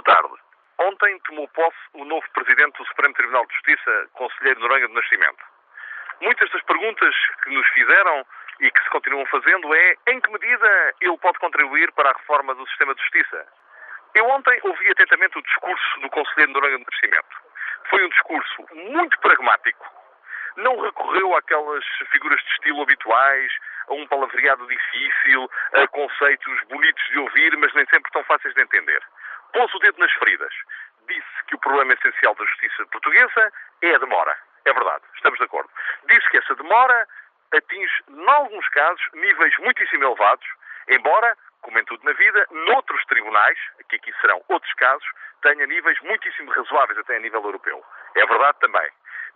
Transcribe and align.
boa 0.00 0.16
tarde. 0.16 0.34
Ontem 0.78 1.18
tomou 1.20 1.46
posse 1.48 1.76
o 1.92 2.04
novo 2.06 2.26
Presidente 2.32 2.78
do 2.78 2.86
Supremo 2.86 3.12
Tribunal 3.12 3.46
de 3.46 3.52
Justiça, 3.52 4.08
Conselheiro 4.14 4.60
Noronha 4.60 4.88
de 4.88 4.94
Nascimento. 4.94 5.44
Muitas 6.22 6.50
das 6.50 6.62
perguntas 6.62 7.14
que 7.44 7.50
nos 7.50 7.66
fizeram 7.68 8.24
e 8.60 8.70
que 8.70 8.82
se 8.82 8.90
continuam 8.90 9.26
fazendo 9.26 9.74
é 9.74 9.94
em 10.08 10.20
que 10.20 10.30
medida 10.30 10.94
ele 11.00 11.18
pode 11.18 11.38
contribuir 11.38 11.92
para 11.92 12.10
a 12.10 12.14
reforma 12.14 12.54
do 12.54 12.66
sistema 12.68 12.94
de 12.94 13.00
justiça. 13.02 13.46
Eu 14.14 14.24
ontem 14.26 14.58
ouvi 14.62 14.90
atentamente 14.90 15.38
o 15.38 15.42
discurso 15.42 16.00
do 16.00 16.08
Conselheiro 16.08 16.52
Noronha 16.52 16.78
de 16.78 16.84
Nascimento. 16.84 17.36
Foi 17.90 18.04
um 18.04 18.08
discurso 18.08 18.66
muito 18.72 19.18
pragmático, 19.20 19.86
não 20.56 20.80
recorreu 20.80 21.36
àquelas 21.36 21.84
figuras 22.10 22.40
de 22.40 22.50
estilo 22.52 22.82
habituais, 22.82 23.52
a 23.88 23.94
um 23.94 24.06
palavreado 24.06 24.66
difícil, 24.66 25.50
a 25.74 25.86
conceitos 25.88 26.60
bonitos 26.68 27.04
de 27.08 27.18
ouvir, 27.18 27.56
mas 27.58 27.72
nem 27.74 27.84
sempre 27.86 28.10
tão 28.12 28.24
fáceis 28.24 28.54
de 28.54 28.62
entender. 28.62 29.02
Pôs 29.52 29.74
o 29.74 29.78
dedo 29.78 29.98
nas 29.98 30.12
feridas. 30.14 30.52
Disse 31.08 31.44
que 31.46 31.54
o 31.56 31.58
problema 31.58 31.94
essencial 31.94 32.34
da 32.34 32.44
justiça 32.44 32.86
portuguesa 32.86 33.52
é 33.82 33.94
a 33.94 33.98
demora. 33.98 34.36
É 34.64 34.72
verdade, 34.72 35.02
estamos 35.16 35.38
de 35.38 35.44
acordo. 35.44 35.70
Disse 36.08 36.28
que 36.30 36.38
essa 36.38 36.54
demora 36.54 37.06
atinge, 37.52 38.04
em 38.08 38.28
alguns 38.28 38.68
casos, 38.68 39.02
níveis 39.14 39.56
muitíssimo 39.58 40.04
elevados, 40.04 40.46
embora, 40.88 41.36
como 41.62 41.78
em 41.78 41.84
tudo 41.84 42.04
na 42.04 42.12
vida, 42.12 42.46
noutros 42.50 43.04
tribunais, 43.06 43.58
que 43.88 43.96
aqui 43.96 44.12
serão 44.20 44.42
outros 44.48 44.72
casos, 44.74 45.08
tenha 45.42 45.66
níveis 45.66 45.98
muitíssimo 46.02 46.50
razoáveis 46.52 46.98
até 46.98 47.16
a 47.16 47.20
nível 47.20 47.42
europeu. 47.42 47.84
É 48.14 48.26
verdade 48.26 48.58
também 48.60 48.90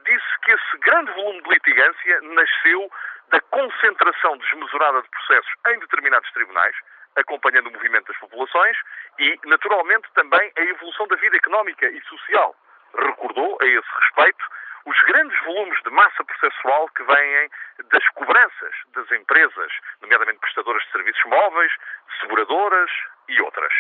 disse 0.05 0.39
que 0.43 0.53
esse 0.53 0.79
grande 0.79 1.11
volume 1.13 1.43
de 1.43 1.51
litigância 1.51 2.21
nasceu 2.23 2.91
da 3.29 3.41
concentração 3.41 4.37
desmesurada 4.39 5.03
de 5.03 5.09
processos 5.09 5.53
em 5.69 5.79
determinados 5.79 6.31
tribunais, 6.33 6.77
acompanhando 7.17 7.69
o 7.69 7.73
movimento 7.73 8.07
das 8.09 8.19
populações 8.19 8.77
e, 9.19 9.39
naturalmente, 9.45 10.09
também 10.15 10.53
a 10.57 10.61
evolução 10.63 11.07
da 11.09 11.17
vida 11.17 11.37
económica 11.37 11.87
e 11.87 12.01
social. 12.03 12.55
Recordou, 12.97 13.59
a 13.61 13.67
esse 13.67 13.89
respeito, 14.01 14.45
os 14.87 15.01
grandes 15.03 15.39
volumes 15.45 15.83
de 15.83 15.91
massa 15.91 16.25
processual 16.25 16.89
que 16.91 17.03
vêm 17.03 17.51
das 17.91 18.07
cobranças 18.11 18.75
das 18.95 19.11
empresas, 19.13 19.73
nomeadamente 20.03 20.41
prestadoras 20.41 20.83
de 20.85 20.93
serviços 20.93 21.25
móveis, 21.25 21.73
seguradoras 22.21 22.91
e 23.29 23.41
outras. 23.41 23.73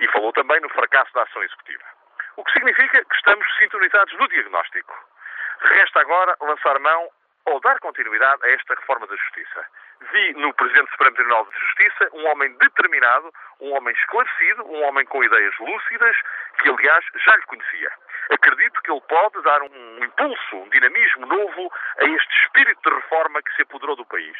E 0.00 0.08
falou 0.08 0.32
também 0.32 0.60
no 0.60 0.68
fracasso 0.68 1.12
da 1.14 1.22
ação 1.22 1.42
executiva. 1.42 1.84
O 2.36 2.44
que 2.44 2.52
significa 2.52 3.04
que 3.04 3.16
estamos 3.16 3.46
sintonizados 3.58 4.14
no 4.18 4.28
diagnóstico. 4.28 4.94
Resta 5.60 6.00
agora 6.00 6.36
lançar 6.40 6.78
mão 6.78 7.10
ou 7.46 7.60
dar 7.60 7.78
continuidade 7.80 8.44
a 8.44 8.50
esta 8.50 8.74
reforma 8.74 9.06
da 9.06 9.16
Justiça. 9.16 9.66
Vi 10.00 10.32
no 10.34 10.52
Presidente 10.54 10.86
do 10.86 10.90
Supremo 10.92 11.14
Tribunal 11.14 11.44
de 11.44 11.60
Justiça 11.60 12.08
um 12.14 12.26
homem 12.26 12.52
determinado, 12.54 13.32
um 13.60 13.72
homem 13.72 13.94
esclarecido, 13.94 14.64
um 14.64 14.82
homem 14.84 15.04
com 15.06 15.22
ideias 15.22 15.54
lúcidas, 15.58 16.16
que 16.58 16.70
aliás 16.70 17.04
já 17.16 17.36
lhe 17.36 17.42
conhecia. 17.42 17.92
Acredito 18.30 18.80
que 18.82 18.90
ele 18.90 19.00
pode 19.02 19.42
dar 19.42 19.62
um 19.62 20.04
impulso, 20.04 20.56
um 20.56 20.68
dinamismo 20.70 21.26
novo 21.26 21.72
a 21.98 22.04
este 22.04 22.40
espírito 22.42 22.80
de 22.88 22.96
reforma 22.96 23.42
que 23.42 23.54
se 23.54 23.62
apoderou 23.62 23.94
do 23.94 24.06
país. 24.06 24.36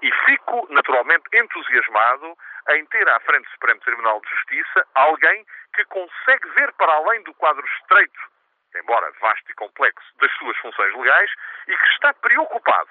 E 0.00 0.10
fico, 0.24 0.66
naturalmente, 0.70 1.24
entusiasmado 1.34 2.36
em 2.70 2.86
ter 2.86 3.06
à 3.08 3.20
frente 3.20 3.44
do 3.44 3.50
Supremo 3.50 3.80
Tribunal 3.80 4.20
de 4.20 4.30
Justiça 4.30 4.86
alguém 4.94 5.44
que 5.74 5.84
consegue 5.84 6.48
ver 6.56 6.72
para 6.72 6.92
além 6.92 7.22
do 7.24 7.34
quadro 7.34 7.64
estreito 7.66 8.32
embora 8.76 9.12
vasto 9.20 9.50
e 9.50 9.54
complexo, 9.54 10.06
das 10.18 10.32
suas 10.32 10.56
funções 10.58 10.94
legais 10.96 11.30
e 11.68 11.76
que 11.76 11.86
está 11.92 12.14
preocupado, 12.14 12.88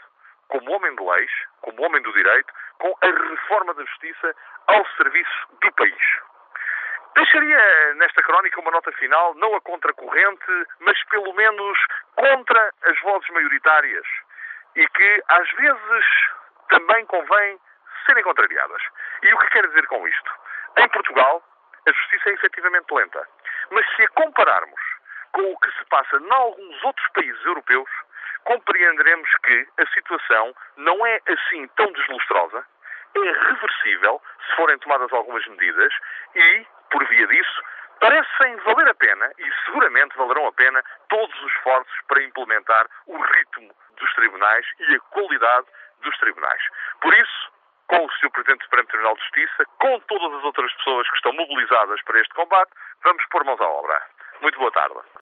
como 0.51 0.69
homem 0.71 0.93
de 0.95 1.03
leis, 1.03 1.31
como 1.61 1.81
homem 1.81 2.01
do 2.03 2.11
direito, 2.11 2.53
com 2.77 2.93
a 3.01 3.07
reforma 3.07 3.73
da 3.73 3.83
justiça 3.85 4.35
ao 4.67 4.85
serviço 4.97 5.47
do 5.61 5.71
país. 5.73 6.03
Deixaria 7.15 7.93
nesta 7.95 8.21
crónica 8.21 8.59
uma 8.59 8.71
nota 8.71 8.91
final, 8.93 9.33
não 9.35 9.55
a 9.55 9.61
contracorrente, 9.61 10.67
mas 10.79 11.01
pelo 11.05 11.33
menos 11.33 11.77
contra 12.15 12.73
as 12.83 12.99
vozes 13.01 13.29
maioritárias 13.29 14.05
e 14.75 14.87
que 14.87 15.23
às 15.27 15.49
vezes 15.51 16.05
também 16.69 17.05
convém 17.05 17.59
serem 18.05 18.23
contrariadas. 18.23 18.81
E 19.23 19.33
o 19.33 19.37
que 19.37 19.49
quero 19.49 19.67
dizer 19.69 19.87
com 19.87 20.07
isto? 20.07 20.31
Em 20.77 20.87
Portugal, 20.89 21.43
a 21.87 21.91
justiça 21.91 22.29
é 22.29 22.33
efetivamente 22.33 22.93
lenta. 22.93 23.27
Mas 23.71 23.85
se 23.95 24.03
a 24.03 24.09
compararmos 24.09 24.81
com 25.33 25.51
o 25.51 25.59
que 25.59 25.71
se 25.77 25.85
passa 25.85 26.17
em 26.17 26.31
alguns 26.31 26.83
outros 26.83 27.07
países 27.13 27.45
europeus, 27.45 27.89
compreenderemos 28.45 29.29
que 29.43 29.67
a 29.77 29.85
situação 29.87 30.55
não 30.77 31.05
é 31.05 31.21
assim 31.27 31.67
tão 31.75 31.91
deslustrosa, 31.91 32.65
é 33.15 33.31
reversível 33.31 34.21
se 34.47 34.55
forem 34.55 34.77
tomadas 34.79 35.11
algumas 35.13 35.45
medidas 35.47 35.93
e, 36.35 36.65
por 36.89 37.05
via 37.07 37.27
disso, 37.27 37.63
parecem 37.99 38.55
valer 38.57 38.87
a 38.87 38.95
pena 38.95 39.31
e 39.37 39.51
seguramente 39.65 40.17
valerão 40.17 40.47
a 40.47 40.53
pena 40.53 40.83
todos 41.09 41.43
os 41.43 41.53
esforços 41.53 41.93
para 42.07 42.23
implementar 42.23 42.87
o 43.07 43.17
ritmo 43.17 43.73
dos 43.97 44.13
tribunais 44.13 44.65
e 44.79 44.95
a 44.95 44.99
qualidade 44.99 45.67
dos 46.01 46.17
tribunais. 46.17 46.61
Por 46.99 47.13
isso, 47.13 47.51
com 47.87 48.05
o 48.05 48.11
Sr. 48.13 48.31
Presidente 48.31 48.59
do 48.59 48.63
Supremo 48.63 48.87
Tribunal 48.87 49.15
de 49.15 49.21
Justiça, 49.21 49.65
com 49.79 49.99
todas 49.99 50.33
as 50.37 50.43
outras 50.43 50.73
pessoas 50.73 51.09
que 51.09 51.15
estão 51.15 51.33
mobilizadas 51.33 52.01
para 52.03 52.19
este 52.19 52.33
combate, 52.33 52.71
vamos 53.03 53.23
pôr 53.29 53.43
mãos 53.43 53.61
à 53.61 53.67
obra. 53.67 54.01
Muito 54.41 54.57
boa 54.57 54.71
tarde. 54.71 55.11